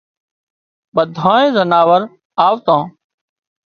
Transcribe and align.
ٻڌانئي 0.95 1.47
زناور 1.57 2.01
آوتان 2.47 2.81